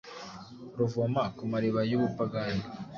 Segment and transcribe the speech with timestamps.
[0.77, 2.63] Ruvoma ku mariba y’ubupagani;